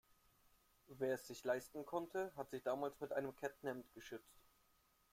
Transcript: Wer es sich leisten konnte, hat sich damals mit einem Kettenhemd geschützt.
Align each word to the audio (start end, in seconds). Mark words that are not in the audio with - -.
Wer 0.87 1.13
es 1.13 1.27
sich 1.27 1.43
leisten 1.43 1.85
konnte, 1.85 2.31
hat 2.35 2.49
sich 2.49 2.63
damals 2.63 2.99
mit 3.01 3.11
einem 3.13 3.35
Kettenhemd 3.35 3.93
geschützt. 3.93 4.41